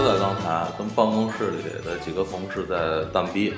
[0.00, 3.52] 就在刚才，跟办公室里的几个同事在蛋逼，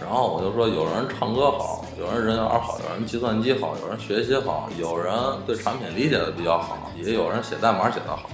[0.00, 5.14] 然后我就说，有人唱歌好，有人人缘好，有人计算机好，有人学习好，有人
[5.46, 8.30] 对产品理解的比较好，也有人写代码写得好。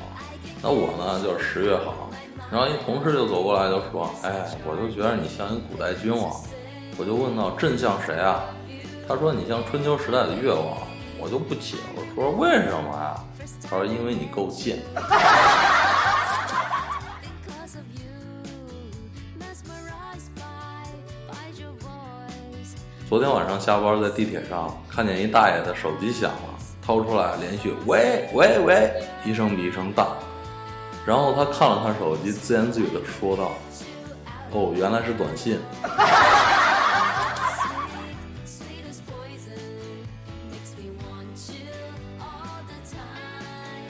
[0.63, 2.09] 那我呢，就是十月好。
[2.53, 6.31] 然后一同事就走过来就说：“哎，我就觉得你像一古代君王。”
[6.97, 8.45] 我就问到：“朕像谁啊？”
[9.09, 10.79] 他说：“你像春秋时代的越王。”
[11.19, 13.17] 我就不解，我说：“为什么呀？”
[13.69, 14.79] 他说：“因为你够贱。
[23.07, 28.91] ”昨天晚上下班在地铁上，看见一大爷的手机响了，掏出来连续喂喂喂，
[29.27, 30.09] 一声比一声大。
[31.05, 33.53] 然后他看了看手机，自言自语的说道
[34.53, 35.59] ：“哦，原来是短信。”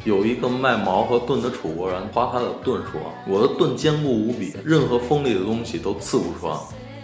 [0.04, 6.52] 有一个卖矛和盾的楚国人夸他的盾说：“我的盾坚固无比，任何锋利的东西都刺不穿。”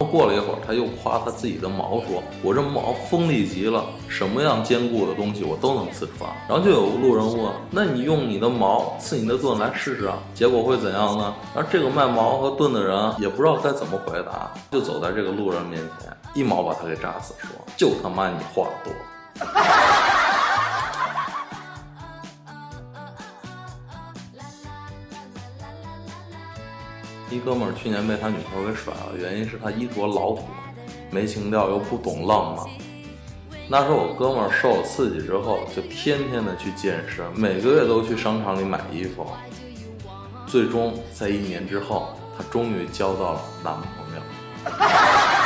[0.03, 10.17] 过了一会儿，他又夸他自己的矛说：“我这矛锋利极了，什么样坚固的东西我都能刺穿。”然后就有路人问：“那你用你的矛刺你的盾来试试啊？
[10.33, 18.93] 结果会怎样呢？”而这个卖矛和盾的人也不知道该怎么回答，就走在这个路人面前，一矛把他给扎死，说：“就他妈你话多。”
[27.31, 30.41] 一哥们儿去年被他女朋友给甩了，原因是他衣着老土，
[31.09, 32.65] 没情调又不懂浪漫。
[33.69, 39.25] 那时候我哥们儿受了刺激之后，就天天的去健身，每个月都去商场里买衣服。
[40.45, 44.21] 最终在一年之后，他终于交到了男朋友。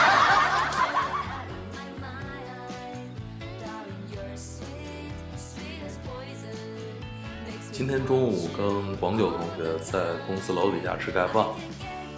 [7.72, 11.46] 今天中午跟广九同学在公司楼底下吃盖饭。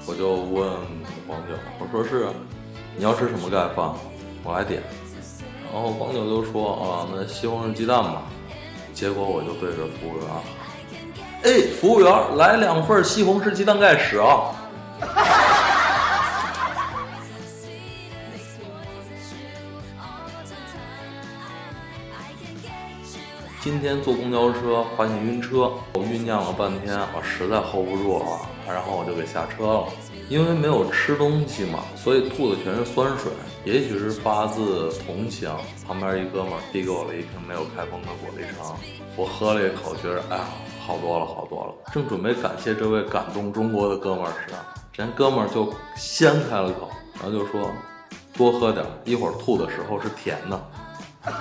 [0.08, 0.70] 我就问
[1.28, 2.30] 黄九，我说是，
[2.96, 3.94] 你要吃什么盖饭，
[4.42, 4.82] 我来点。
[5.72, 8.24] 然后黄九就说啊，那西红柿鸡蛋吧。
[8.94, 10.26] 结果我就对着服务员，
[11.44, 14.56] 哎，服务员，来两份西红柿鸡蛋盖屎啊！
[23.62, 28.26] 今天坐公交车发现晕车，我酝酿了半天，我实在 hold 不住了，
[28.68, 29.88] 然后我就给下车了。
[30.30, 33.32] 因为没有吃东西嘛，所以吐的全是酸水。
[33.64, 35.50] 也许是发自同情，
[35.86, 38.76] 旁边一哥们递给我了一瓶没有开封的果粒橙，
[39.16, 40.44] 我喝了一口，觉得哎呀，
[40.86, 41.92] 好多了，好多了。
[41.94, 44.54] 正准备感谢这位感动中国的哥们时，
[44.92, 47.72] 这哥们就先开了口，然后就说
[48.38, 50.62] ：“多喝点，一会儿吐的时候是甜的。”